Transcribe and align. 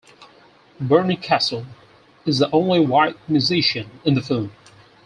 Barney 0.79 1.15
Kessel 1.15 1.67
is 2.25 2.39
the 2.39 2.49
only 2.51 2.79
white 2.79 3.17
musician 3.29 3.91
in 4.03 4.15
the 4.15 4.21
film. 4.23 4.51